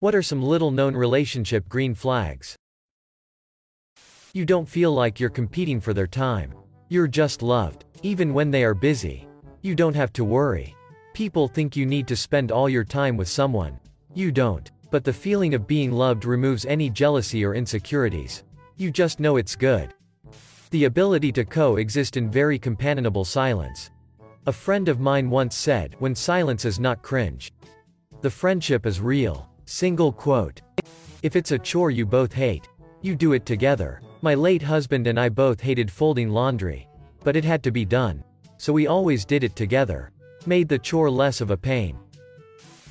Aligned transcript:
What 0.00 0.14
are 0.14 0.22
some 0.22 0.40
little 0.40 0.70
known 0.70 0.94
relationship 0.94 1.68
green 1.68 1.92
flags? 1.92 2.54
You 4.32 4.44
don't 4.44 4.68
feel 4.68 4.92
like 4.92 5.18
you're 5.18 5.28
competing 5.28 5.80
for 5.80 5.92
their 5.92 6.06
time. 6.06 6.54
You're 6.88 7.08
just 7.08 7.42
loved. 7.42 7.84
Even 8.04 8.32
when 8.32 8.52
they 8.52 8.62
are 8.62 8.74
busy. 8.74 9.26
You 9.62 9.74
don't 9.74 9.96
have 9.96 10.12
to 10.12 10.24
worry. 10.24 10.76
People 11.14 11.48
think 11.48 11.74
you 11.74 11.84
need 11.84 12.06
to 12.06 12.14
spend 12.14 12.52
all 12.52 12.68
your 12.68 12.84
time 12.84 13.16
with 13.16 13.26
someone. 13.26 13.76
You 14.14 14.30
don't. 14.30 14.70
But 14.92 15.02
the 15.02 15.12
feeling 15.12 15.52
of 15.54 15.66
being 15.66 15.90
loved 15.90 16.24
removes 16.24 16.64
any 16.64 16.90
jealousy 16.90 17.44
or 17.44 17.56
insecurities. 17.56 18.44
You 18.76 18.92
just 18.92 19.18
know 19.18 19.36
it's 19.36 19.56
good. 19.56 19.92
The 20.70 20.84
ability 20.84 21.32
to 21.32 21.44
coexist 21.44 22.16
in 22.16 22.30
very 22.30 22.56
companionable 22.56 23.24
silence. 23.24 23.90
A 24.46 24.52
friend 24.52 24.88
of 24.88 25.00
mine 25.00 25.28
once 25.28 25.56
said, 25.56 25.96
when 25.98 26.14
silence 26.14 26.64
is 26.64 26.78
not 26.78 27.02
cringe. 27.02 27.52
The 28.20 28.30
friendship 28.30 28.86
is 28.86 29.00
real. 29.00 29.48
Single 29.70 30.12
quote. 30.12 30.62
If 31.22 31.36
it's 31.36 31.52
a 31.52 31.58
chore 31.58 31.90
you 31.90 32.06
both 32.06 32.32
hate, 32.32 32.66
you 33.02 33.14
do 33.14 33.34
it 33.34 33.44
together. 33.44 34.00
My 34.22 34.34
late 34.34 34.62
husband 34.62 35.06
and 35.06 35.20
I 35.20 35.28
both 35.28 35.60
hated 35.60 35.90
folding 35.90 36.30
laundry. 36.30 36.88
But 37.22 37.36
it 37.36 37.44
had 37.44 37.62
to 37.64 37.70
be 37.70 37.84
done. 37.84 38.24
So 38.56 38.72
we 38.72 38.86
always 38.86 39.26
did 39.26 39.44
it 39.44 39.54
together. 39.56 40.10
Made 40.46 40.70
the 40.70 40.78
chore 40.78 41.10
less 41.10 41.42
of 41.42 41.50
a 41.50 41.56
pain. 41.56 41.98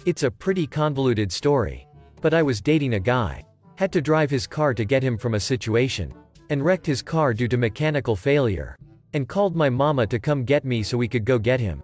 It's 0.05 0.21
a 0.21 0.29
pretty 0.29 0.67
convoluted 0.67 1.31
story. 1.31 1.87
But 2.21 2.35
I 2.35 2.43
was 2.43 2.61
dating 2.61 2.93
a 2.93 2.99
guy. 2.99 3.43
Had 3.77 3.91
to 3.93 3.99
drive 3.99 4.29
his 4.29 4.45
car 4.45 4.75
to 4.75 4.85
get 4.85 5.01
him 5.01 5.17
from 5.17 5.33
a 5.33 5.39
situation. 5.39 6.13
And 6.51 6.63
wrecked 6.63 6.85
his 6.85 7.01
car 7.01 7.33
due 7.33 7.47
to 7.47 7.57
mechanical 7.57 8.15
failure. 8.15 8.77
And 9.13 9.27
called 9.27 9.55
my 9.55 9.71
mama 9.71 10.05
to 10.05 10.19
come 10.19 10.43
get 10.43 10.63
me 10.63 10.83
so 10.83 10.95
we 10.95 11.07
could 11.07 11.25
go 11.25 11.39
get 11.39 11.59
him. 11.59 11.81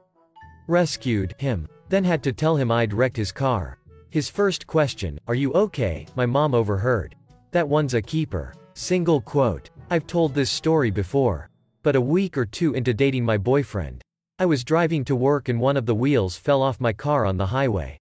Rescued 0.67 1.33
him. 1.39 1.67
Then 1.89 2.03
had 2.03 2.21
to 2.21 2.31
tell 2.31 2.55
him 2.55 2.69
I'd 2.69 2.93
wrecked 2.93 3.17
his 3.17 3.31
car. 3.31 3.79
His 4.13 4.29
first 4.29 4.67
question, 4.67 5.19
Are 5.27 5.33
you 5.33 5.51
okay? 5.53 6.05
My 6.15 6.27
mom 6.27 6.53
overheard. 6.53 7.15
That 7.49 7.67
one's 7.67 7.95
a 7.95 8.01
keeper. 8.03 8.53
Single 8.75 9.19
quote. 9.19 9.71
I've 9.89 10.05
told 10.05 10.35
this 10.35 10.51
story 10.51 10.91
before. 10.91 11.49
But 11.81 11.95
a 11.95 12.01
week 12.15 12.37
or 12.37 12.45
two 12.45 12.75
into 12.75 12.93
dating 12.93 13.25
my 13.25 13.39
boyfriend. 13.39 14.03
I 14.37 14.45
was 14.45 14.63
driving 14.63 15.03
to 15.05 15.15
work 15.15 15.49
and 15.49 15.59
one 15.59 15.77
of 15.77 15.87
the 15.87 15.95
wheels 15.95 16.37
fell 16.37 16.61
off 16.61 16.79
my 16.79 16.93
car 16.93 17.25
on 17.25 17.37
the 17.37 17.47
highway. 17.47 17.97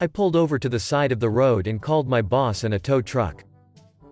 I 0.00 0.06
pulled 0.06 0.34
over 0.34 0.58
to 0.58 0.70
the 0.70 0.80
side 0.80 1.12
of 1.12 1.20
the 1.20 1.28
road 1.28 1.66
and 1.66 1.82
called 1.82 2.08
my 2.08 2.22
boss 2.22 2.64
and 2.64 2.72
a 2.72 2.78
tow 2.78 3.02
truck. 3.02 3.44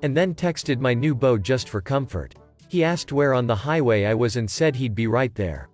And 0.02 0.14
then 0.14 0.34
texted 0.34 0.80
my 0.80 0.92
new 0.92 1.14
beau 1.14 1.38
just 1.38 1.70
for 1.70 1.80
comfort. 1.80 2.34
He 2.68 2.84
asked 2.84 3.10
where 3.10 3.32
on 3.32 3.46
the 3.46 3.56
highway 3.56 4.04
I 4.04 4.12
was 4.12 4.36
and 4.36 4.50
said 4.50 4.76
he'd 4.76 4.94
be 4.94 5.06
right 5.06 5.34
there. 5.34 5.70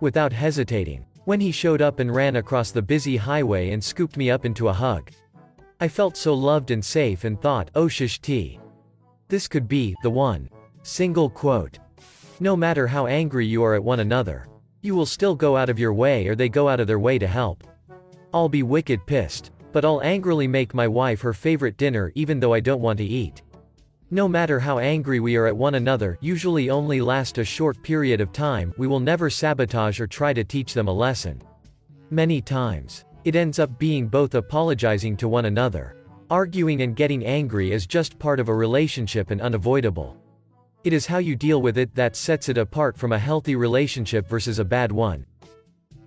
Without 0.00 0.32
hesitating. 0.32 1.04
When 1.26 1.40
he 1.40 1.50
showed 1.50 1.82
up 1.82 1.98
and 1.98 2.14
ran 2.14 2.36
across 2.36 2.70
the 2.70 2.80
busy 2.80 3.16
highway 3.16 3.70
and 3.70 3.82
scooped 3.82 4.16
me 4.16 4.30
up 4.30 4.44
into 4.44 4.68
a 4.68 4.72
hug. 4.72 5.10
I 5.80 5.88
felt 5.88 6.16
so 6.16 6.32
loved 6.32 6.70
and 6.70 6.84
safe 6.84 7.24
and 7.24 7.40
thought, 7.40 7.68
oh 7.74 7.88
shish 7.88 8.20
tea. 8.20 8.60
This 9.26 9.48
could 9.48 9.66
be, 9.66 9.96
the 10.04 10.10
one. 10.10 10.48
Single 10.84 11.28
quote. 11.28 11.80
No 12.38 12.54
matter 12.54 12.86
how 12.86 13.08
angry 13.08 13.44
you 13.44 13.64
are 13.64 13.74
at 13.74 13.82
one 13.82 13.98
another. 13.98 14.46
You 14.82 14.94
will 14.94 15.04
still 15.04 15.34
go 15.34 15.56
out 15.56 15.68
of 15.68 15.80
your 15.80 15.92
way 15.92 16.28
or 16.28 16.36
they 16.36 16.48
go 16.48 16.68
out 16.68 16.78
of 16.78 16.86
their 16.86 17.00
way 17.00 17.18
to 17.18 17.26
help. 17.26 17.64
I'll 18.32 18.48
be 18.48 18.62
wicked 18.62 19.04
pissed. 19.04 19.50
But 19.72 19.84
I'll 19.84 20.02
angrily 20.02 20.46
make 20.46 20.74
my 20.74 20.86
wife 20.86 21.20
her 21.22 21.34
favorite 21.34 21.76
dinner 21.76 22.12
even 22.14 22.38
though 22.38 22.54
I 22.54 22.60
don't 22.60 22.80
want 22.80 22.98
to 22.98 23.04
eat. 23.04 23.42
No 24.10 24.28
matter 24.28 24.60
how 24.60 24.78
angry 24.78 25.18
we 25.18 25.34
are 25.34 25.48
at 25.48 25.56
one 25.56 25.74
another, 25.74 26.16
usually 26.20 26.70
only 26.70 27.00
last 27.00 27.38
a 27.38 27.44
short 27.44 27.82
period 27.82 28.20
of 28.20 28.32
time, 28.32 28.72
we 28.78 28.86
will 28.86 29.00
never 29.00 29.28
sabotage 29.28 29.98
or 29.98 30.06
try 30.06 30.32
to 30.32 30.44
teach 30.44 30.74
them 30.74 30.86
a 30.86 30.92
lesson. 30.92 31.42
Many 32.10 32.40
times, 32.40 33.04
it 33.24 33.34
ends 33.34 33.58
up 33.58 33.76
being 33.80 34.06
both 34.06 34.36
apologizing 34.36 35.16
to 35.16 35.26
one 35.26 35.46
another. 35.46 35.96
Arguing 36.30 36.82
and 36.82 36.94
getting 36.94 37.26
angry 37.26 37.72
is 37.72 37.84
just 37.84 38.16
part 38.16 38.38
of 38.38 38.48
a 38.48 38.54
relationship 38.54 39.32
and 39.32 39.40
unavoidable. 39.40 40.16
It 40.84 40.92
is 40.92 41.06
how 41.06 41.18
you 41.18 41.34
deal 41.34 41.60
with 41.60 41.76
it 41.76 41.92
that 41.96 42.14
sets 42.14 42.48
it 42.48 42.58
apart 42.58 42.96
from 42.96 43.10
a 43.10 43.18
healthy 43.18 43.56
relationship 43.56 44.28
versus 44.28 44.60
a 44.60 44.64
bad 44.64 44.92
one. 44.92 45.26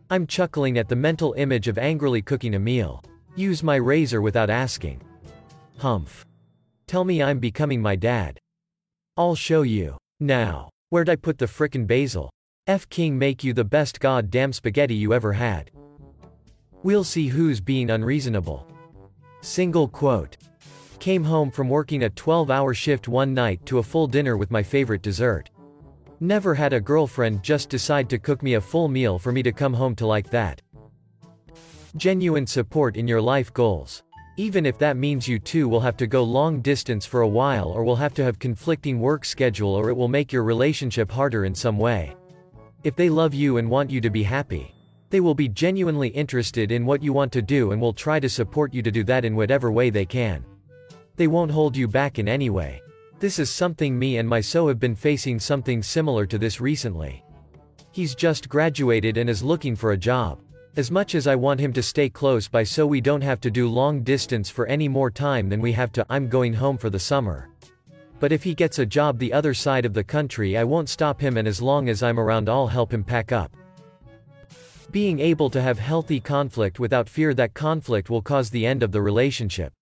I'm 0.09 0.25
chuckling 0.25 0.77
at 0.77 0.87
the 0.87 0.95
mental 0.95 1.33
image 1.33 1.67
of 1.67 1.77
angrily 1.77 2.21
cooking 2.21 2.55
a 2.55 2.59
meal. 2.59 3.03
Use 3.35 3.61
my 3.61 3.75
razor 3.75 4.21
without 4.21 4.49
asking. 4.49 5.01
Humph. 5.77 6.25
Tell 6.89 7.05
me 7.05 7.21
I'm 7.21 7.37
becoming 7.37 7.83
my 7.83 7.95
dad. 7.95 8.39
I'll 9.15 9.35
show 9.35 9.61
you. 9.61 9.95
Now. 10.19 10.71
Where'd 10.89 11.07
I 11.07 11.17
put 11.17 11.37
the 11.37 11.45
frickin' 11.45 11.85
basil? 11.85 12.31
F 12.65 12.89
King 12.89 13.15
make 13.15 13.43
you 13.43 13.53
the 13.53 13.63
best 13.63 13.99
goddamn 13.99 14.51
spaghetti 14.51 14.95
you 14.95 15.13
ever 15.13 15.33
had. 15.33 15.69
We'll 16.81 17.03
see 17.03 17.27
who's 17.27 17.61
being 17.61 17.91
unreasonable. 17.91 18.65
Single 19.41 19.87
quote. 19.87 20.35
Came 20.97 21.23
home 21.23 21.51
from 21.51 21.69
working 21.69 22.05
a 22.05 22.09
12 22.09 22.49
hour 22.49 22.73
shift 22.73 23.07
one 23.07 23.35
night 23.35 23.63
to 23.67 23.77
a 23.77 23.83
full 23.83 24.07
dinner 24.07 24.35
with 24.35 24.49
my 24.49 24.63
favorite 24.63 25.03
dessert. 25.03 25.51
Never 26.19 26.55
had 26.55 26.73
a 26.73 26.81
girlfriend 26.81 27.43
just 27.43 27.69
decide 27.69 28.09
to 28.09 28.17
cook 28.17 28.41
me 28.41 28.55
a 28.55 28.61
full 28.61 28.87
meal 28.87 29.19
for 29.19 29.31
me 29.31 29.43
to 29.43 29.51
come 29.51 29.75
home 29.75 29.93
to 29.97 30.07
like 30.07 30.31
that. 30.31 30.59
Genuine 31.97 32.47
support 32.47 32.97
in 32.97 33.07
your 33.07 33.21
life 33.21 33.53
goals. 33.53 34.01
Even 34.39 34.65
if 34.65 34.77
that 34.77 34.95
means 34.95 35.27
you 35.27 35.37
two 35.37 35.67
will 35.67 35.81
have 35.81 35.97
to 35.97 36.07
go 36.07 36.23
long 36.23 36.61
distance 36.61 37.05
for 37.05 37.23
a 37.23 37.27
while 37.27 37.67
or 37.67 37.83
will 37.83 37.97
have 37.97 38.13
to 38.13 38.23
have 38.23 38.39
conflicting 38.39 38.97
work 38.97 39.25
schedule 39.25 39.75
or 39.75 39.89
it 39.89 39.97
will 39.97 40.07
make 40.07 40.31
your 40.31 40.45
relationship 40.45 41.11
harder 41.11 41.43
in 41.43 41.53
some 41.53 41.77
way. 41.77 42.15
If 42.85 42.95
they 42.95 43.09
love 43.09 43.33
you 43.33 43.57
and 43.57 43.69
want 43.69 43.89
you 43.89 43.99
to 43.99 44.09
be 44.09 44.23
happy, 44.23 44.73
they 45.09 45.19
will 45.19 45.35
be 45.35 45.49
genuinely 45.49 46.07
interested 46.07 46.71
in 46.71 46.85
what 46.85 47.03
you 47.03 47.11
want 47.11 47.33
to 47.33 47.41
do 47.41 47.73
and 47.73 47.81
will 47.81 47.91
try 47.91 48.17
to 48.17 48.29
support 48.29 48.73
you 48.73 48.81
to 48.81 48.89
do 48.89 49.03
that 49.03 49.25
in 49.25 49.35
whatever 49.35 49.73
way 49.73 49.89
they 49.89 50.05
can. 50.05 50.45
They 51.17 51.27
won't 51.27 51.51
hold 51.51 51.75
you 51.75 51.89
back 51.89 52.17
in 52.17 52.29
any 52.29 52.49
way. 52.49 52.81
This 53.19 53.39
is 53.39 53.49
something 53.49 53.99
me 53.99 54.19
and 54.19 54.29
my 54.29 54.39
so 54.39 54.69
have 54.69 54.79
been 54.79 54.95
facing 54.95 55.37
something 55.41 55.83
similar 55.83 56.25
to 56.27 56.37
this 56.37 56.61
recently. 56.61 57.25
He's 57.91 58.15
just 58.15 58.47
graduated 58.47 59.17
and 59.17 59.29
is 59.29 59.43
looking 59.43 59.75
for 59.75 59.91
a 59.91 59.97
job. 59.97 60.39
As 60.75 60.91
much 60.91 61.15
as 61.15 61.25
I 61.25 61.35
want 61.35 61.59
him 61.59 61.73
to 61.73 61.81
stay 61.81 62.09
close 62.09 62.47
by 62.47 62.63
so 62.63 62.85
we 62.85 63.01
don't 63.01 63.23
have 63.23 63.41
to 63.41 63.49
do 63.49 63.67
long 63.67 64.03
distance 64.03 64.49
for 64.49 64.67
any 64.67 64.87
more 64.87 65.09
time 65.09 65.49
than 65.49 65.61
we 65.61 65.71
have 65.71 65.91
to, 65.93 66.05
I'm 66.09 66.29
going 66.29 66.53
home 66.53 66.77
for 66.77 66.91
the 66.91 66.99
summer. 66.99 67.49
But 68.19 68.31
if 68.31 68.43
he 68.43 68.53
gets 68.53 68.77
a 68.77 68.85
job 68.85 69.17
the 69.17 69.33
other 69.33 69.53
side 69.53 69.85
of 69.85 69.95
the 69.95 70.03
country 70.03 70.57
I 70.57 70.63
won't 70.63 70.87
stop 70.87 71.19
him 71.19 71.37
and 71.37 71.47
as 71.47 71.61
long 71.61 71.89
as 71.89 72.03
I'm 72.03 72.19
around 72.19 72.49
I'll 72.49 72.67
help 72.67 72.93
him 72.93 73.03
pack 73.03 73.31
up. 73.31 73.51
Being 74.91 75.19
able 75.19 75.49
to 75.49 75.61
have 75.61 75.79
healthy 75.79 76.19
conflict 76.19 76.79
without 76.79 77.09
fear 77.09 77.33
that 77.33 77.55
conflict 77.55 78.09
will 78.09 78.21
cause 78.21 78.49
the 78.49 78.65
end 78.65 78.83
of 78.83 78.91
the 78.91 79.01
relationship. 79.01 79.73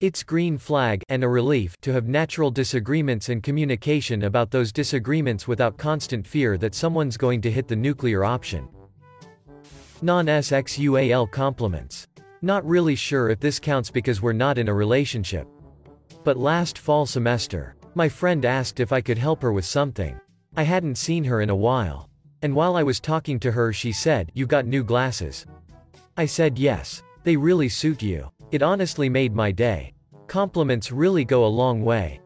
It's 0.00 0.22
green 0.22 0.56
flag 0.56 1.02
and 1.10 1.22
a 1.22 1.28
relief 1.28 1.76
to 1.82 1.92
have 1.92 2.08
natural 2.08 2.50
disagreements 2.50 3.28
and 3.28 3.42
communication 3.42 4.24
about 4.24 4.50
those 4.50 4.72
disagreements 4.72 5.46
without 5.46 5.76
constant 5.76 6.26
fear 6.26 6.56
that 6.58 6.74
someone's 6.74 7.16
going 7.16 7.40
to 7.42 7.50
hit 7.50 7.68
the 7.68 7.76
nuclear 7.76 8.24
option. 8.24 8.68
Non-sexual 10.02 11.26
compliments. 11.28 12.06
Not 12.42 12.66
really 12.66 12.94
sure 12.94 13.30
if 13.30 13.40
this 13.40 13.58
counts 13.58 13.90
because 13.90 14.20
we're 14.20 14.32
not 14.32 14.58
in 14.58 14.68
a 14.68 14.74
relationship. 14.74 15.48
But 16.24 16.36
last 16.36 16.78
fall 16.78 17.06
semester, 17.06 17.76
my 17.94 18.08
friend 18.08 18.44
asked 18.44 18.80
if 18.80 18.92
I 18.92 19.00
could 19.00 19.18
help 19.18 19.40
her 19.42 19.52
with 19.52 19.64
something. 19.64 20.18
I 20.56 20.62
hadn't 20.62 20.96
seen 20.96 21.24
her 21.24 21.40
in 21.40 21.50
a 21.50 21.56
while. 21.56 22.10
And 22.42 22.54
while 22.54 22.76
I 22.76 22.82
was 22.82 23.00
talking 23.00 23.40
to 23.40 23.52
her 23.52 23.72
she 23.72 23.92
said, 23.92 24.30
you 24.34 24.46
got 24.46 24.66
new 24.66 24.84
glasses. 24.84 25.46
I 26.16 26.26
said 26.26 26.58
yes. 26.58 27.02
They 27.22 27.36
really 27.36 27.68
suit 27.68 28.02
you. 28.02 28.30
It 28.50 28.62
honestly 28.62 29.08
made 29.08 29.34
my 29.34 29.50
day. 29.50 29.94
Compliments 30.26 30.92
really 30.92 31.24
go 31.24 31.46
a 31.46 31.56
long 31.62 31.82
way. 31.82 32.20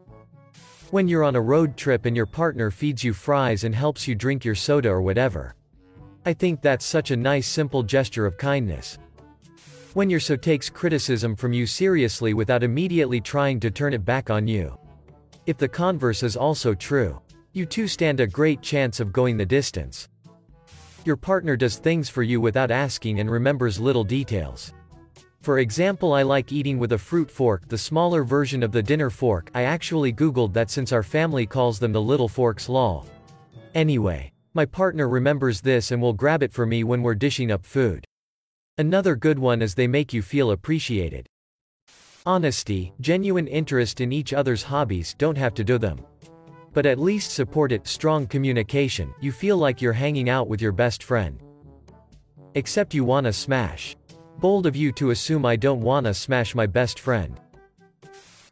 When 0.91 1.07
you're 1.07 1.23
on 1.23 1.35
a 1.35 1.41
road 1.41 1.77
trip 1.77 2.05
and 2.05 2.15
your 2.15 2.25
partner 2.25 2.71
feeds 2.71 3.03
you 3.03 3.13
fries 3.13 3.63
and 3.63 3.73
helps 3.73 4.07
you 4.07 4.15
drink 4.15 4.43
your 4.43 4.55
soda 4.55 4.89
or 4.89 5.01
whatever. 5.01 5.55
I 6.29 6.33
think 6.33 6.61
that's 6.61 6.85
such 6.85 7.09
a 7.09 7.17
nice 7.17 7.47
simple 7.47 7.81
gesture 7.81 8.27
of 8.27 8.37
kindness. 8.37 8.99
When 9.95 10.11
your 10.11 10.19
so 10.19 10.35
takes 10.35 10.69
criticism 10.69 11.35
from 11.35 11.53
you 11.53 11.65
seriously 11.65 12.35
without 12.35 12.61
immediately 12.61 13.19
trying 13.19 13.59
to 13.61 13.71
turn 13.71 13.95
it 13.95 14.05
back 14.05 14.29
on 14.29 14.47
you. 14.47 14.77
If 15.47 15.57
the 15.57 15.67
converse 15.67 16.21
is 16.21 16.37
also 16.37 16.75
true, 16.75 17.19
you 17.53 17.65
two 17.65 17.87
stand 17.87 18.19
a 18.19 18.27
great 18.27 18.61
chance 18.61 18.99
of 18.99 19.11
going 19.11 19.37
the 19.37 19.45
distance. 19.45 20.07
Your 21.03 21.17
partner 21.17 21.57
does 21.57 21.77
things 21.77 22.09
for 22.09 22.21
you 22.21 22.39
without 22.39 22.69
asking 22.69 23.19
and 23.21 23.31
remembers 23.31 23.79
little 23.79 24.03
details. 24.03 24.71
For 25.41 25.57
example 25.57 26.13
I 26.13 26.21
like 26.21 26.51
eating 26.51 26.77
with 26.77 26.91
a 26.91 26.97
fruit 26.99 27.31
fork 27.31 27.67
the 27.67 27.75
smaller 27.75 28.23
version 28.23 28.61
of 28.61 28.71
the 28.71 28.83
dinner 28.83 29.09
fork 29.09 29.49
I 29.55 29.63
actually 29.63 30.13
googled 30.13 30.53
that 30.53 30.69
since 30.69 30.91
our 30.91 31.01
family 31.01 31.47
calls 31.47 31.79
them 31.79 31.91
the 31.91 31.99
little 31.99 32.29
forks 32.29 32.69
lol. 32.69 33.07
Anyway. 33.73 34.31
My 34.55 34.65
partner 34.65 35.07
remembers 35.07 35.61
this 35.61 35.91
and 35.91 36.01
will 36.01 36.13
grab 36.13 36.41
it 36.41 36.51
for 36.51 36.65
me 36.65 36.83
when 36.83 37.03
we're 37.03 37.13
dishing 37.13 37.51
up 37.51 37.63
food. 37.63 38.03
Another 38.79 39.15
good 39.15 39.37
one 39.37 39.61
is 39.61 39.75
they 39.75 39.85
make 39.85 40.11
you 40.11 40.23
feel 40.23 40.49
appreciated. 40.49 41.27
Honesty, 42.25 42.91
genuine 42.99 43.45
interest 43.45 44.01
in 44.01 44.11
each 44.11 44.33
other's 44.33 44.63
hobbies 44.63 45.13
don't 45.13 45.37
have 45.37 45.53
to 45.53 45.63
do 45.63 45.77
them. 45.77 45.99
But 46.73 46.87
at 46.87 46.97
least 46.97 47.31
support 47.31 47.71
it, 47.71 47.87
strong 47.87 48.25
communication, 48.25 49.13
you 49.21 49.31
feel 49.31 49.57
like 49.57 49.83
you're 49.83 49.93
hanging 49.93 50.29
out 50.29 50.47
with 50.47 50.63
your 50.63 50.71
best 50.71 51.03
friend. 51.03 51.39
Except 52.55 52.95
you 52.95 53.03
wanna 53.03 53.31
smash. 53.31 53.95
Bold 54.39 54.65
of 54.65 54.75
you 54.75 54.91
to 54.93 55.11
assume 55.11 55.45
I 55.45 55.57
don't 55.57 55.81
wanna 55.81 56.13
smash 56.13 56.55
my 56.55 56.65
best 56.65 56.99
friend. 56.99 57.39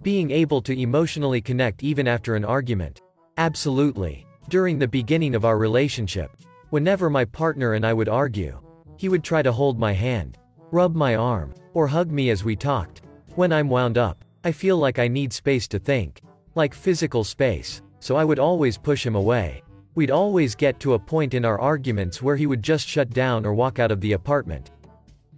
Being 0.04 0.30
able 0.30 0.62
to 0.62 0.80
emotionally 0.80 1.42
connect 1.42 1.82
even 1.82 2.08
after 2.08 2.36
an 2.36 2.46
argument. 2.46 3.02
Absolutely. 3.38 4.27
During 4.50 4.80
the 4.80 4.88
beginning 4.88 5.36
of 5.36 5.44
our 5.44 5.58
relationship, 5.58 6.32
whenever 6.70 7.10
my 7.10 7.26
partner 7.26 7.74
and 7.74 7.86
I 7.86 7.92
would 7.92 8.08
argue, 8.08 8.58
he 8.96 9.10
would 9.10 9.22
try 9.22 9.42
to 9.42 9.52
hold 9.52 9.78
my 9.78 9.92
hand, 9.92 10.38
rub 10.72 10.96
my 10.96 11.16
arm, 11.16 11.54
or 11.74 11.86
hug 11.86 12.12
me 12.12 12.30
as 12.30 12.46
we 12.46 12.56
talked. 12.56 13.02
When 13.36 13.52
I'm 13.52 13.68
wound 13.68 13.98
up, 13.98 14.24
I 14.46 14.54
feel 14.54 14.78
like 14.78 15.00
I 15.00 15.10
need 15.10 15.34
space 15.34 15.68
to 15.68 15.80
think. 15.80 16.22
Like 16.56 16.74
physical 16.74 17.26
space, 17.26 17.82
so 18.00 18.16
I 18.16 18.24
would 18.24 18.40
always 18.40 18.78
push 18.78 19.06
him 19.06 19.16
away. 19.16 19.64
We'd 19.96 20.12
always 20.12 20.56
get 20.56 20.80
to 20.80 20.94
a 20.94 21.00
point 21.00 21.34
in 21.34 21.44
our 21.44 21.60
arguments 21.60 22.22
where 22.22 22.38
he 22.38 22.48
would 22.48 22.64
just 22.64 22.88
shut 22.88 23.10
down 23.10 23.46
or 23.46 23.54
walk 23.54 23.80
out 23.80 23.92
of 23.92 24.00
the 24.00 24.14
apartment. 24.14 24.72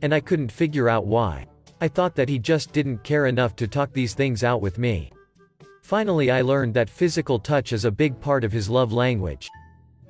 And 0.04 0.14
I 0.14 0.20
couldn't 0.20 0.52
figure 0.52 0.88
out 0.88 1.08
why. 1.08 1.48
I 1.82 1.88
thought 1.88 2.14
that 2.14 2.30
he 2.30 2.38
just 2.38 2.74
didn't 2.74 3.04
care 3.04 3.26
enough 3.26 3.56
to 3.56 3.68
talk 3.68 3.92
these 3.92 4.14
things 4.14 4.44
out 4.44 4.62
with 4.62 4.78
me. 4.78 5.12
Finally 5.90 6.30
I 6.30 6.42
learned 6.42 6.76
that 6.76 6.88
physical 6.88 7.40
touch 7.40 7.74
is 7.74 7.84
a 7.84 7.90
big 7.90 8.22
part 8.22 8.44
of 8.44 8.52
his 8.52 8.70
love 8.70 8.94
language. 8.94 9.50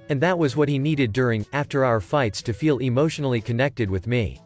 And 0.09 0.19
that 0.19 0.37
was 0.37 0.57
what 0.57 0.67
he 0.67 0.77
needed 0.77 1.13
during, 1.13 1.45
after 1.53 1.85
our 1.85 2.01
fights 2.01 2.41
to 2.41 2.51
feel 2.51 2.79
emotionally 2.79 3.39
connected 3.39 3.89
with 3.89 4.05
me. 4.05 4.41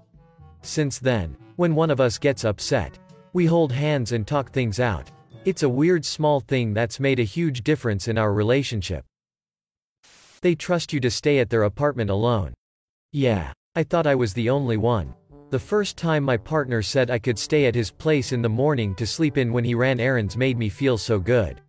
Since 0.62 1.00
then, 1.00 1.36
when 1.56 1.74
one 1.74 1.90
of 1.90 2.00
us 2.00 2.20
gets 2.20 2.46
upset, 2.46 3.00
we 3.34 3.48
hold 3.48 3.72
hands 3.72 4.12
and 4.12 4.28
talk 4.28 4.52
things 4.52 4.80
out. 4.80 5.10
It's 5.44 5.64
a 5.64 5.76
weird 5.82 6.06
small 6.06 6.40
thing 6.40 6.72
that's 6.72 7.00
made 7.00 7.20
a 7.20 7.24
huge 7.24 7.64
difference 7.64 8.08
in 8.08 8.20
our 8.20 8.32
relationship. 8.32 9.04
They 10.42 10.54
trust 10.54 10.94
you 10.94 11.00
to 11.00 11.10
stay 11.10 11.40
at 11.40 11.50
their 11.50 11.64
apartment 11.64 12.12
alone. 12.12 12.54
Yeah. 13.12 13.54
I 13.76 13.82
thought 13.82 14.06
I 14.06 14.14
was 14.14 14.36
the 14.36 14.52
only 14.52 14.78
one. 14.78 15.16
The 15.54 15.60
first 15.60 15.98
time 15.98 16.24
my 16.24 16.36
partner 16.36 16.82
said 16.82 17.12
I 17.12 17.20
could 17.20 17.38
stay 17.38 17.68
at 17.68 17.76
his 17.76 17.92
place 17.92 18.32
in 18.32 18.42
the 18.42 18.50
morning 18.50 18.96
to 18.96 19.06
sleep 19.06 19.38
in 19.38 19.54
when 19.54 19.64
he 19.64 19.76
ran 19.76 20.00
errands 20.00 20.36
made 20.36 20.58
me 20.58 20.68
feel 20.68 20.98
so 20.98 21.20
good. 21.20 21.62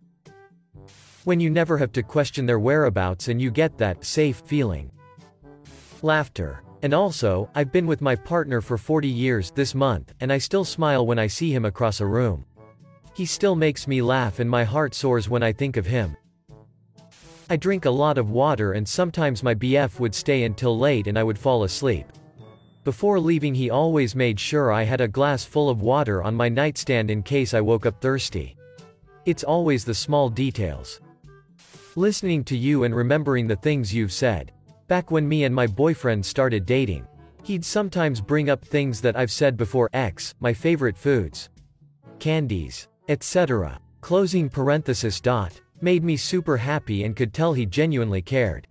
When 1.23 1.39
you 1.39 1.51
never 1.51 1.77
have 1.77 1.91
to 1.91 2.01
question 2.01 2.47
their 2.47 2.57
whereabouts 2.57 3.27
and 3.27 3.39
you 3.39 3.51
get 3.51 3.77
that 3.77 4.03
safe 4.03 4.41
feeling. 4.43 4.89
Laughter. 6.01 6.63
And 6.81 6.95
also, 6.95 7.47
I've 7.53 7.71
been 7.71 7.85
with 7.85 8.01
my 8.01 8.15
partner 8.15 8.59
for 8.59 8.79
40 8.79 9.07
years 9.07 9.51
this 9.51 9.75
month, 9.75 10.15
and 10.19 10.33
I 10.33 10.39
still 10.39 10.65
smile 10.65 11.05
when 11.05 11.19
I 11.19 11.27
see 11.27 11.53
him 11.53 11.65
across 11.65 12.01
a 12.01 12.07
room. 12.07 12.43
He 13.13 13.27
still 13.27 13.55
makes 13.55 13.87
me 13.87 14.01
laugh 14.01 14.39
and 14.39 14.49
my 14.49 14.63
heart 14.63 14.95
soars 14.95 15.29
when 15.29 15.43
I 15.43 15.53
think 15.53 15.77
of 15.77 15.85
him. 15.85 16.17
I 17.51 17.55
drink 17.55 17.85
a 17.85 17.91
lot 17.91 18.17
of 18.17 18.31
water 18.31 18.73
and 18.73 18.87
sometimes 18.87 19.43
my 19.43 19.53
BF 19.53 19.99
would 19.99 20.15
stay 20.15 20.41
until 20.41 20.75
late 20.75 21.05
and 21.05 21.19
I 21.19 21.23
would 21.23 21.37
fall 21.37 21.65
asleep. 21.65 22.07
Before 22.85 23.19
leaving 23.19 23.55
he 23.55 23.71
always 23.71 24.15
made 24.15 24.39
sure 24.39 24.71
I 24.71 24.83
had 24.83 25.01
a 25.01 25.07
glass 25.07 25.43
full 25.43 25.71
of 25.71 25.81
water 25.81 26.21
on 26.21 26.35
my 26.35 26.47
nightstand 26.47 27.09
in 27.09 27.23
case 27.23 27.55
I 27.55 27.59
woke 27.59 27.87
up 27.87 27.99
thirsty. 27.99 28.55
It's 29.25 29.43
always 29.43 29.83
the 29.83 29.95
small 29.95 30.29
details. 30.29 31.01
Listening 31.95 32.43
to 32.43 32.55
you 32.55 32.83
and 32.83 32.95
remembering 32.95 33.47
the 33.47 33.55
things 33.55 33.91
you've 33.91 34.13
said. 34.13 34.51
Back 34.87 35.09
when 35.09 35.27
me 35.27 35.45
and 35.45 35.55
my 35.55 35.65
boyfriend 35.65 36.23
started 36.23 36.67
dating. 36.67 37.07
He'd 37.41 37.65
sometimes 37.65 38.21
bring 38.21 38.51
up 38.51 38.63
things 38.63 39.01
that 39.01 39.15
I've 39.15 39.31
said 39.31 39.57
before 39.57 39.89
X, 39.93 40.35
my 40.39 40.53
favorite 40.53 40.95
foods. 40.95 41.49
Candies. 42.19 42.87
Etc. 43.07 43.79
Closing 44.01 44.47
parenthesis 44.47 45.19
dot 45.19 45.59
made 45.81 46.03
me 46.03 46.17
super 46.17 46.55
happy 46.55 47.03
and 47.03 47.15
could 47.15 47.33
tell 47.33 47.51
he 47.51 47.65
genuinely 47.65 48.21
cared. 48.21 48.67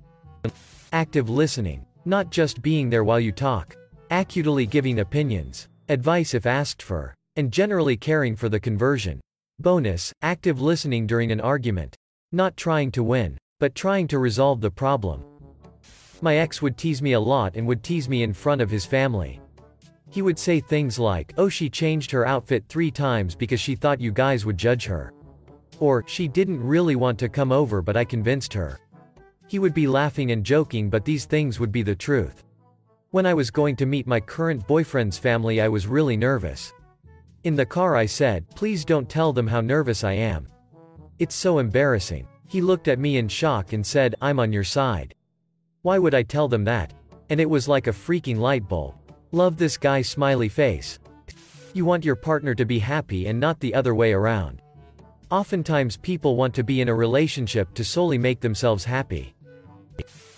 Active 0.93 1.29
listening. 1.29 1.85
Not 2.05 2.31
just 2.31 2.63
being 2.63 2.89
there 2.89 3.03
while 3.03 3.19
you 3.19 3.33
talk. 3.33 3.77
Acutely 4.11 4.67
giving 4.67 5.01
opinions, 5.01 5.67
advice 5.89 6.35
if 6.35 6.45
asked 6.45 6.83
for, 6.83 7.15
and 7.37 7.51
generally 7.51 7.97
caring 7.97 8.37
for 8.37 8.51
the 8.51 8.61
conversion. 8.61 9.19
Bonus, 9.61 10.13
active 10.21 10.61
listening 10.61 11.07
during 11.07 11.33
an 11.33 11.41
argument. 11.41 11.97
Not 12.31 12.57
trying 12.57 12.91
to 12.93 13.03
win, 13.03 13.39
but 13.61 13.75
trying 13.75 14.07
to 14.09 14.19
resolve 14.19 14.61
the 14.61 14.71
problem. 14.71 15.25
My 16.21 16.37
ex 16.37 16.61
would 16.61 16.77
tease 16.77 17.01
me 17.01 17.13
a 17.13 17.21
lot 17.21 17.57
and 17.57 17.67
would 17.67 17.83
tease 17.83 18.09
me 18.09 18.23
in 18.23 18.35
front 18.35 18.61
of 18.61 18.71
his 18.71 18.85
family. 18.85 19.41
He 20.11 20.21
would 20.21 20.39
say 20.39 20.61
things 20.61 20.99
like, 20.99 21.33
oh 21.39 21.49
she 21.49 21.71
changed 21.71 22.11
her 22.11 22.27
outfit 22.27 22.65
three 22.69 22.91
times 22.91 23.35
because 23.35 23.61
she 23.61 23.75
thought 23.75 24.01
you 24.01 24.13
guys 24.13 24.45
would 24.45 24.59
judge 24.59 24.85
her. 24.85 25.15
Or, 25.81 26.05
she 26.07 26.29
didn't 26.29 26.63
really 26.63 26.95
want 26.95 27.19
to 27.21 27.29
come 27.29 27.53
over 27.53 27.81
but 27.81 27.97
I 27.97 28.05
convinced 28.05 28.53
her. 28.53 28.79
He 29.49 29.59
would 29.59 29.75
be 29.75 29.87
laughing 29.87 30.31
and 30.31 30.45
joking 30.45 30.91
but 30.91 31.07
these 31.07 31.25
things 31.25 31.59
would 31.59 31.73
be 31.73 31.83
the 31.83 31.97
truth. 31.97 32.45
When 33.15 33.27
I 33.27 33.35
was 33.35 33.53
going 33.53 33.77
to 33.77 33.87
meet 33.87 34.09
my 34.09 34.19
current 34.19 34.67
boyfriend's 34.67 35.19
family 35.19 35.61
I 35.61 35.69
was 35.69 35.87
really 35.87 36.17
nervous. 36.17 36.73
In 37.45 37.55
the 37.55 37.65
car 37.65 37.95
I 37.95 38.07
said, 38.07 38.45
please 38.57 38.85
don't 38.85 39.09
tell 39.09 39.33
them 39.33 39.47
how 39.47 39.61
nervous 39.61 40.03
I 40.03 40.15
am. 40.15 40.49
It's 41.21 41.37
so 41.37 41.61
embarrassing. 41.61 42.27
He 42.49 42.61
looked 42.61 42.89
at 42.89 42.99
me 42.99 43.19
in 43.19 43.29
shock 43.29 43.73
and 43.73 43.87
said, 43.87 44.17
I'm 44.21 44.41
on 44.41 44.53
your 44.53 44.65
side. 44.65 45.15
Why 45.83 45.97
would 45.97 46.13
I 46.13 46.25
tell 46.25 46.49
them 46.49 46.65
that? 46.65 46.93
And 47.31 47.41
it 47.41 47.49
was 47.49 47.69
like 47.69 47.87
a 47.87 47.93
freaking 47.93 48.39
light 48.39 48.67
bulb. 48.67 48.97
Love 49.31 49.59
this 49.59 49.77
guy 49.77 50.03
smiley 50.03 50.49
face. 50.49 50.99
You 51.73 51.85
want 51.85 52.05
your 52.05 52.17
partner 52.17 52.53
to 52.57 52.65
be 52.65 52.81
happy 52.81 53.29
and 53.29 53.39
not 53.39 53.61
the 53.61 53.77
other 53.77 53.95
way 53.95 54.13
around. 54.13 54.61
Oftentimes 55.31 55.99
people 55.99 56.35
want 56.35 56.53
to 56.57 56.65
be 56.65 56.81
in 56.81 56.89
a 56.89 56.95
relationship 56.97 57.75
to 57.75 57.85
solely 57.85 58.19
make 58.19 58.41
themselves 58.41 58.85
happy. 58.85 59.37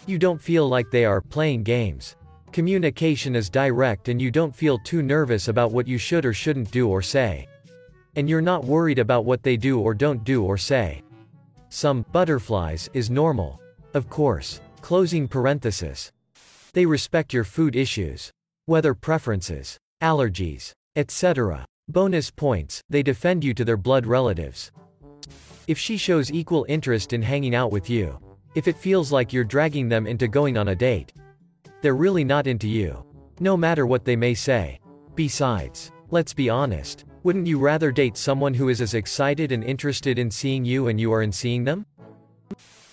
You 0.06 0.18
don't 0.18 0.42
feel 0.42 0.68
like 0.68 0.90
they 0.90 1.06
are 1.06 1.22
playing 1.22 1.62
games. 1.62 2.16
Communication 2.56 3.36
is 3.36 3.50
direct 3.50 4.08
and 4.08 4.18
you 4.18 4.30
don't 4.30 4.56
feel 4.56 4.78
too 4.78 5.02
nervous 5.02 5.48
about 5.48 5.72
what 5.72 5.86
you 5.86 5.98
should 5.98 6.24
or 6.24 6.32
shouldn't 6.32 6.70
do 6.70 6.88
or 6.88 7.02
say. 7.02 7.46
And 8.14 8.30
you're 8.30 8.40
not 8.40 8.64
worried 8.64 8.98
about 8.98 9.26
what 9.26 9.42
they 9.42 9.58
do 9.58 9.78
or 9.78 9.92
don't 9.92 10.24
do 10.24 10.42
or 10.42 10.56
say. 10.56 11.02
Some 11.68 12.06
butterflies 12.12 12.88
is 12.94 13.10
normal. 13.10 13.60
Of 13.92 14.08
course. 14.08 14.62
Closing 14.80 15.28
parenthesis. 15.28 16.10
They 16.72 16.86
respect 16.86 17.34
your 17.34 17.44
food 17.44 17.76
issues, 17.76 18.30
weather 18.66 18.94
preferences, 18.94 19.76
allergies, 20.00 20.72
etc. 20.96 21.62
Bonus 21.88 22.30
points, 22.30 22.80
they 22.88 23.02
defend 23.02 23.44
you 23.44 23.52
to 23.52 23.66
their 23.66 23.76
blood 23.76 24.06
relatives. 24.06 24.72
If 25.66 25.76
she 25.76 25.98
shows 25.98 26.32
equal 26.32 26.64
interest 26.70 27.12
in 27.12 27.20
hanging 27.20 27.54
out 27.54 27.70
with 27.70 27.90
you. 27.90 28.18
If 28.54 28.66
it 28.66 28.78
feels 28.78 29.12
like 29.12 29.30
you're 29.30 29.44
dragging 29.44 29.90
them 29.90 30.06
into 30.06 30.26
going 30.26 30.56
on 30.56 30.68
a 30.68 30.74
date. 30.74 31.12
They're 31.82 31.94
really 31.94 32.24
not 32.24 32.46
into 32.46 32.68
you. 32.68 33.04
No 33.38 33.56
matter 33.56 33.86
what 33.86 34.04
they 34.04 34.16
may 34.16 34.34
say. 34.34 34.80
Besides, 35.14 35.92
let's 36.10 36.32
be 36.32 36.48
honest, 36.48 37.04
wouldn't 37.22 37.46
you 37.46 37.58
rather 37.58 37.92
date 37.92 38.16
someone 38.16 38.54
who 38.54 38.68
is 38.68 38.80
as 38.80 38.94
excited 38.94 39.52
and 39.52 39.62
interested 39.62 40.18
in 40.18 40.30
seeing 40.30 40.64
you 40.64 40.88
and 40.88 41.00
you 41.00 41.12
are 41.12 41.22
in 41.22 41.32
seeing 41.32 41.64
them? 41.64 41.84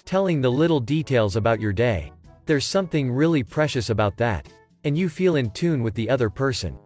Telling 0.05 0.41
the 0.41 0.51
little 0.51 0.79
details 0.79 1.35
about 1.35 1.61
your 1.61 1.71
day. 1.71 2.11
There's 2.45 2.65
something 2.65 3.11
really 3.11 3.43
precious 3.43 3.89
about 3.89 4.17
that. 4.17 4.47
And 4.83 4.97
you 4.97 5.07
feel 5.07 5.37
in 5.37 5.51
tune 5.51 5.81
with 5.81 5.93
the 5.93 6.09
other 6.09 6.29
person. 6.29 6.77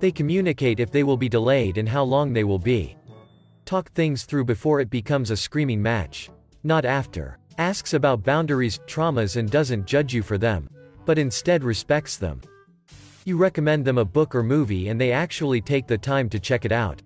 They 0.00 0.10
communicate 0.10 0.80
if 0.80 0.90
they 0.90 1.04
will 1.04 1.16
be 1.16 1.28
delayed 1.28 1.78
and 1.78 1.88
how 1.88 2.02
long 2.02 2.32
they 2.32 2.44
will 2.44 2.58
be. 2.58 2.96
Talk 3.64 3.92
things 3.92 4.24
through 4.24 4.44
before 4.44 4.80
it 4.80 4.90
becomes 4.90 5.30
a 5.30 5.36
screaming 5.36 5.80
match. 5.80 6.30
Not 6.64 6.84
after. 6.84 7.38
Asks 7.58 7.94
about 7.94 8.24
boundaries, 8.24 8.80
traumas 8.86 9.36
and 9.36 9.50
doesn't 9.50 9.86
judge 9.86 10.12
you 10.12 10.22
for 10.22 10.36
them. 10.36 10.68
But 11.06 11.18
instead 11.18 11.64
respects 11.64 12.18
them. 12.18 12.42
You 13.24 13.38
recommend 13.38 13.84
them 13.84 13.98
a 13.98 14.04
book 14.04 14.34
or 14.34 14.42
movie 14.42 14.88
and 14.88 15.00
they 15.00 15.12
actually 15.12 15.62
take 15.62 15.86
the 15.86 15.96
time 15.96 16.28
to 16.28 16.38
check 16.38 16.66
it 16.66 16.72
out. 16.72 17.00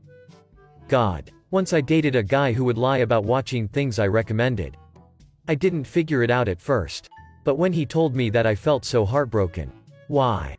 God. 0.89 1.31
Once 1.53 1.73
I 1.73 1.81
dated 1.81 2.17
a 2.17 2.23
guy 2.23 2.53
who 2.53 2.65
would 2.65 2.79
lie 2.79 2.99
about 2.99 3.25
watching 3.25 3.69
things 3.69 3.99
I 3.99 4.07
recommended. 4.07 4.77
I 5.49 5.55
didn't 5.55 5.85
figure 5.85 6.23
it 6.23 6.31
out 6.31 6.49
at 6.49 6.61
first. 6.61 7.09
But 7.45 7.57
when 7.57 7.73
he 7.73 7.85
told 7.87 8.15
me 8.15 8.31
that 8.31 8.47
I 8.47 8.55
felt 8.55 8.85
so 8.85 9.05
heartbroken. 9.05 9.73
Why? 10.09 10.57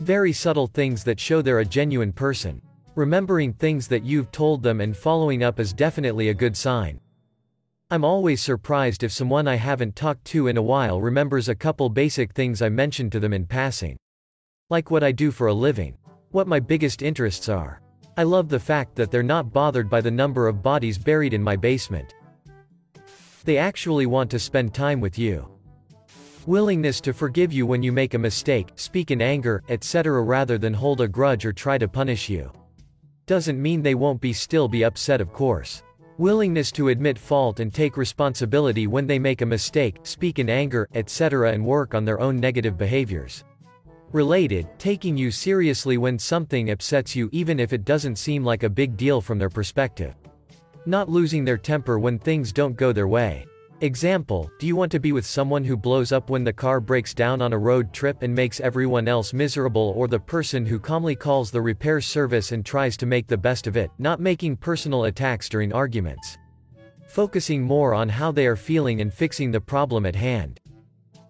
Very 0.00 0.32
subtle 0.32 0.68
things 0.68 1.04
that 1.04 1.20
show 1.20 1.42
they're 1.42 1.60
a 1.60 1.64
genuine 1.64 2.12
person. 2.12 2.62
Remembering 2.94 3.52
things 3.52 3.88
that 3.88 4.04
you've 4.04 4.32
told 4.32 4.62
them 4.62 4.80
and 4.80 4.96
following 4.96 5.42
up 5.42 5.60
is 5.60 5.72
definitely 5.72 6.30
a 6.30 6.34
good 6.34 6.56
sign. 6.56 7.00
I'm 7.92 8.06
always 8.06 8.40
surprised 8.40 9.02
if 9.02 9.12
someone 9.12 9.46
I 9.46 9.56
haven't 9.56 9.96
talked 9.96 10.24
to 10.28 10.46
in 10.46 10.56
a 10.56 10.62
while 10.62 10.98
remembers 10.98 11.50
a 11.50 11.54
couple 11.54 11.90
basic 11.90 12.32
things 12.32 12.62
I 12.62 12.70
mentioned 12.70 13.12
to 13.12 13.20
them 13.20 13.34
in 13.34 13.44
passing. 13.44 13.98
Like 14.70 14.90
what 14.90 15.04
I 15.04 15.12
do 15.12 15.30
for 15.30 15.48
a 15.48 15.52
living. 15.52 15.98
What 16.30 16.48
my 16.48 16.58
biggest 16.58 17.02
interests 17.02 17.50
are. 17.50 17.82
I 18.16 18.22
love 18.22 18.48
the 18.48 18.58
fact 18.58 18.94
that 18.94 19.10
they're 19.10 19.22
not 19.22 19.52
bothered 19.52 19.90
by 19.90 20.00
the 20.00 20.10
number 20.10 20.48
of 20.48 20.62
bodies 20.62 20.96
buried 20.96 21.34
in 21.34 21.42
my 21.42 21.54
basement. 21.54 22.14
They 23.44 23.58
actually 23.58 24.06
want 24.06 24.30
to 24.30 24.38
spend 24.38 24.72
time 24.72 24.98
with 24.98 25.18
you. 25.18 25.46
Willingness 26.46 26.98
to 27.02 27.12
forgive 27.12 27.52
you 27.52 27.66
when 27.66 27.82
you 27.82 27.92
make 27.92 28.14
a 28.14 28.18
mistake, 28.18 28.70
speak 28.76 29.10
in 29.10 29.20
anger, 29.20 29.62
etc. 29.68 30.22
rather 30.22 30.56
than 30.56 30.72
hold 30.72 31.02
a 31.02 31.08
grudge 31.08 31.44
or 31.44 31.52
try 31.52 31.76
to 31.76 31.88
punish 31.88 32.30
you. 32.30 32.50
Doesn't 33.26 33.60
mean 33.60 33.82
they 33.82 33.94
won't 33.94 34.22
be 34.22 34.32
still 34.32 34.66
be 34.66 34.82
upset 34.82 35.20
of 35.20 35.30
course. 35.34 35.82
Willingness 36.18 36.70
to 36.72 36.88
admit 36.88 37.18
fault 37.18 37.60
and 37.60 37.72
take 37.72 37.96
responsibility 37.96 38.86
when 38.86 39.06
they 39.06 39.18
make 39.18 39.40
a 39.40 39.46
mistake, 39.46 39.96
speak 40.02 40.38
in 40.38 40.50
anger, 40.50 40.86
etc. 40.94 41.52
and 41.52 41.64
work 41.64 41.94
on 41.94 42.04
their 42.04 42.20
own 42.20 42.38
negative 42.38 42.76
behaviors. 42.76 43.44
Related, 44.12 44.68
taking 44.78 45.16
you 45.16 45.30
seriously 45.30 45.96
when 45.96 46.18
something 46.18 46.70
upsets 46.70 47.16
you 47.16 47.30
even 47.32 47.58
if 47.58 47.72
it 47.72 47.86
doesn't 47.86 48.16
seem 48.16 48.44
like 48.44 48.62
a 48.62 48.68
big 48.68 48.94
deal 48.94 49.22
from 49.22 49.38
their 49.38 49.48
perspective. 49.48 50.14
Not 50.84 51.08
losing 51.08 51.46
their 51.46 51.56
temper 51.56 51.98
when 51.98 52.18
things 52.18 52.52
don't 52.52 52.76
go 52.76 52.92
their 52.92 53.08
way. 53.08 53.46
Example, 53.82 54.48
do 54.60 54.66
you 54.68 54.76
want 54.76 54.92
to 54.92 55.00
be 55.00 55.10
with 55.10 55.26
someone 55.26 55.64
who 55.64 55.76
blows 55.76 56.12
up 56.12 56.30
when 56.30 56.44
the 56.44 56.52
car 56.52 56.78
breaks 56.78 57.12
down 57.12 57.42
on 57.42 57.52
a 57.52 57.58
road 57.58 57.92
trip 57.92 58.22
and 58.22 58.32
makes 58.32 58.60
everyone 58.60 59.08
else 59.08 59.32
miserable 59.32 59.92
or 59.96 60.06
the 60.06 60.20
person 60.20 60.64
who 60.64 60.78
calmly 60.78 61.16
calls 61.16 61.50
the 61.50 61.60
repair 61.60 62.00
service 62.00 62.52
and 62.52 62.64
tries 62.64 62.96
to 62.96 63.06
make 63.06 63.26
the 63.26 63.36
best 63.36 63.66
of 63.66 63.76
it, 63.76 63.90
not 63.98 64.20
making 64.20 64.56
personal 64.56 65.06
attacks 65.06 65.48
during 65.48 65.72
arguments? 65.72 66.38
Focusing 67.08 67.60
more 67.60 67.92
on 67.92 68.08
how 68.08 68.30
they 68.30 68.46
are 68.46 68.54
feeling 68.54 69.00
and 69.00 69.12
fixing 69.12 69.50
the 69.50 69.60
problem 69.60 70.06
at 70.06 70.14
hand. 70.14 70.60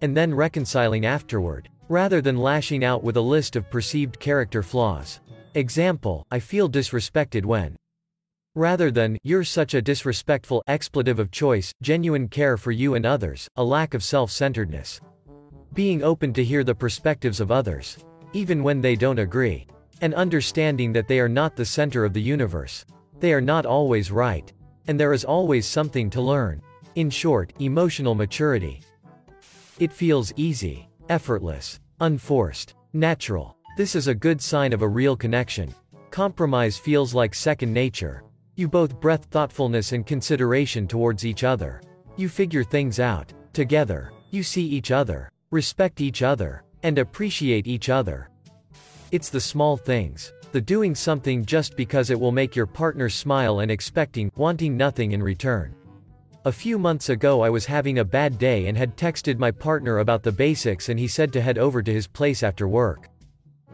And 0.03 0.15
then 0.15 0.31
reconciling 0.31 1.07
afterward. 1.07 1.69
Rather 1.89 2.21
than 2.21 2.37
lashing 2.37 2.83
out 2.83 3.03
with 3.03 3.17
a 3.17 3.21
list 3.21 3.55
of 3.55 3.67
perceived 3.71 4.19
character 4.19 4.61
flaws. 4.61 5.21
Example, 5.55 6.23
I 6.29 6.37
feel 6.37 6.69
disrespected 6.69 7.45
when. 7.45 7.75
Rather 8.55 8.91
than, 8.91 9.17
you're 9.23 9.43
such 9.43 9.73
a 9.73 9.81
disrespectful 9.81 10.61
expletive 10.67 11.17
of 11.17 11.31
choice, 11.31 11.73
genuine 11.81 12.27
care 12.27 12.55
for 12.55 12.71
you 12.71 12.93
and 12.93 13.03
others, 13.03 13.47
a 13.57 13.63
lack 13.63 13.95
of 13.95 14.03
self-centeredness. 14.03 15.01
Being 15.73 16.03
open 16.03 16.33
to 16.33 16.43
hear 16.43 16.63
the 16.63 16.75
perspectives 16.75 17.39
of 17.39 17.51
others. 17.51 17.97
Even 18.33 18.61
when 18.61 18.79
they 18.79 18.95
don't 18.95 19.17
agree. 19.17 19.65
And 20.01 20.13
understanding 20.13 20.93
that 20.93 21.07
they 21.07 21.19
are 21.19 21.29
not 21.29 21.55
the 21.55 21.65
center 21.65 22.05
of 22.05 22.13
the 22.13 22.21
universe. 22.21 22.85
They 23.19 23.33
are 23.33 23.41
not 23.41 23.65
always 23.65 24.11
right. 24.11 24.53
And 24.87 24.99
there 24.99 25.13
is 25.13 25.25
always 25.25 25.65
something 25.65 26.11
to 26.11 26.21
learn. 26.21 26.61
In 26.93 27.09
short, 27.09 27.53
emotional 27.59 28.13
maturity. 28.13 28.81
It 29.79 29.91
feels 29.91 30.31
easy, 30.35 30.87
effortless, 31.09 31.79
unforced, 32.01 32.75
natural. 32.93 33.57
This 33.77 33.95
is 33.95 34.07
a 34.07 34.13
good 34.13 34.39
sign 34.39 34.73
of 34.73 34.83
a 34.83 34.87
real 34.87 35.15
connection. 35.15 35.73
Compromise 36.11 36.77
feels 36.77 37.15
like 37.15 37.33
second 37.33 37.73
nature. 37.73 38.21
You 38.55 38.67
both 38.67 38.99
breath 38.99 39.25
thoughtfulness 39.31 39.93
and 39.93 40.05
consideration 40.05 40.87
towards 40.87 41.25
each 41.25 41.43
other. 41.43 41.81
You 42.17 42.29
figure 42.29 42.63
things 42.63 42.99
out, 42.99 43.33
together. 43.51 44.11
You 44.29 44.43
see 44.43 44.63
each 44.63 44.91
other, 44.91 45.31
respect 45.49 46.01
each 46.01 46.21
other, 46.21 46.63
and 46.83 46.99
appreciate 46.99 47.65
each 47.65 47.89
other. 47.89 48.29
It's 49.11 49.29
the 49.29 49.41
small 49.41 49.75
things. 49.75 50.33
The 50.51 50.61
doing 50.61 50.93
something 50.93 51.43
just 51.43 51.75
because 51.75 52.11
it 52.11 52.19
will 52.19 52.31
make 52.31 52.55
your 52.55 52.67
partner 52.67 53.09
smile 53.09 53.61
and 53.61 53.71
expecting, 53.71 54.31
wanting 54.35 54.77
nothing 54.77 55.13
in 55.13 55.23
return. 55.23 55.73
A 56.45 56.51
few 56.51 56.77
months 56.77 57.09
ago 57.09 57.41
I 57.41 57.49
was 57.49 57.65
having 57.65 57.97
a 57.99 58.05
bad 58.05 58.37
day 58.37 58.67
and 58.67 58.77
had 58.77 58.95
texted 58.95 59.39
my 59.39 59.49
partner 59.49 59.97
about 59.97 60.21
the 60.21 60.31
basics 60.31 60.89
and 60.89 60.99
he 60.99 61.07
said 61.07 61.33
to 61.33 61.41
head 61.41 61.57
over 61.57 61.81
to 61.81 61.91
his 61.91 62.05
place 62.05 62.43
after 62.43 62.67
work. 62.67 63.09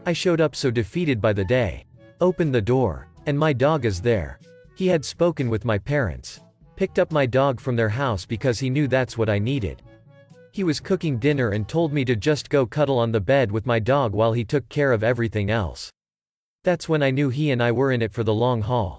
I 0.06 0.14
showed 0.14 0.40
up 0.40 0.56
so 0.56 0.70
defeated 0.70 1.20
by 1.20 1.34
the 1.34 1.44
day. 1.44 1.84
Opened 2.22 2.54
the 2.54 2.62
door. 2.62 3.08
And 3.26 3.38
my 3.38 3.52
dog 3.52 3.84
is 3.84 4.00
there. 4.00 4.40
He 4.80 4.86
had 4.86 5.04
spoken 5.04 5.50
with 5.50 5.66
my 5.66 5.76
parents. 5.76 6.40
Picked 6.74 6.98
up 6.98 7.12
my 7.12 7.26
dog 7.26 7.60
from 7.60 7.76
their 7.76 7.90
house 7.90 8.24
because 8.24 8.58
he 8.58 8.70
knew 8.70 8.88
that's 8.88 9.18
what 9.18 9.28
I 9.28 9.38
needed. 9.38 9.82
He 10.52 10.64
was 10.64 10.80
cooking 10.80 11.18
dinner 11.18 11.50
and 11.50 11.68
told 11.68 11.92
me 11.92 12.02
to 12.06 12.16
just 12.16 12.48
go 12.48 12.64
cuddle 12.64 12.98
on 12.98 13.12
the 13.12 13.20
bed 13.20 13.52
with 13.52 13.66
my 13.66 13.78
dog 13.78 14.14
while 14.14 14.32
he 14.32 14.42
took 14.42 14.66
care 14.70 14.92
of 14.92 15.04
everything 15.04 15.50
else. 15.50 15.90
That's 16.64 16.88
when 16.88 17.02
I 17.02 17.10
knew 17.10 17.28
he 17.28 17.50
and 17.50 17.62
I 17.62 17.72
were 17.72 17.92
in 17.92 18.00
it 18.00 18.14
for 18.14 18.24
the 18.24 18.32
long 18.32 18.62
haul. 18.62 18.98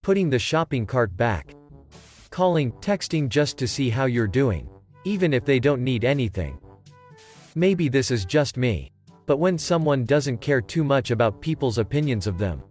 Putting 0.00 0.30
the 0.30 0.38
shopping 0.38 0.86
cart 0.86 1.14
back. 1.14 1.54
Calling, 2.30 2.72
texting 2.80 3.28
just 3.28 3.58
to 3.58 3.68
see 3.68 3.90
how 3.90 4.06
you're 4.06 4.26
doing. 4.26 4.66
Even 5.04 5.34
if 5.34 5.44
they 5.44 5.60
don't 5.60 5.84
need 5.84 6.06
anything. 6.06 6.58
Maybe 7.54 7.90
this 7.90 8.10
is 8.10 8.24
just 8.24 8.56
me. 8.56 8.92
But 9.26 9.36
when 9.36 9.58
someone 9.58 10.06
doesn't 10.06 10.38
care 10.38 10.62
too 10.62 10.84
much 10.84 11.10
about 11.10 11.42
people's 11.42 11.76
opinions 11.76 12.26
of 12.26 12.38
them, 12.38 12.62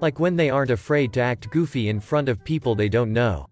like 0.00 0.20
when 0.20 0.36
they 0.36 0.50
aren't 0.50 0.70
afraid 0.70 1.12
to 1.12 1.20
act 1.20 1.50
goofy 1.50 1.88
in 1.88 2.00
front 2.00 2.28
of 2.28 2.44
people 2.44 2.74
they 2.74 2.88
don't 2.88 3.12
know. 3.12 3.46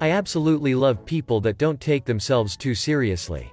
I 0.00 0.10
absolutely 0.10 0.74
love 0.74 1.04
people 1.04 1.40
that 1.42 1.58
don't 1.58 1.80
take 1.80 2.04
themselves 2.04 2.56
too 2.56 2.74
seriously. 2.74 3.52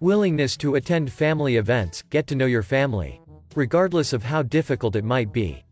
Willingness 0.00 0.56
to 0.58 0.74
attend 0.74 1.12
family 1.12 1.56
events, 1.56 2.02
get 2.10 2.26
to 2.28 2.34
know 2.34 2.46
your 2.46 2.62
family. 2.62 3.20
Regardless 3.54 4.12
of 4.12 4.22
how 4.22 4.42
difficult 4.42 4.96
it 4.96 5.04
might 5.04 5.32
be. 5.32 5.63